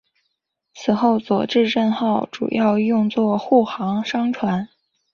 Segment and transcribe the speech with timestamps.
[0.73, 4.67] 此后佐治镇号主要用作护航商船。